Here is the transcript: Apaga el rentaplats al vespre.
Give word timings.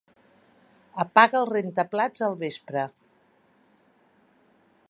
Apaga 1.03 1.37
el 1.41 1.45
rentaplats 1.51 2.25
al 2.29 2.39
vespre. 2.47 2.87